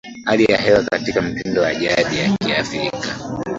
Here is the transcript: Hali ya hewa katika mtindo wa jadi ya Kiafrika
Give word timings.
Hali 0.25 0.45
ya 0.51 0.57
hewa 0.57 0.83
katika 0.83 1.21
mtindo 1.21 1.61
wa 1.61 1.75
jadi 1.75 2.17
ya 2.17 2.37
Kiafrika 2.39 3.19